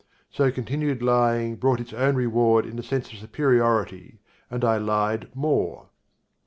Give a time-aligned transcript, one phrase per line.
[0.31, 5.29] So continued lying brought its own reward in the sense of superiority and I lied
[5.35, 5.89] more.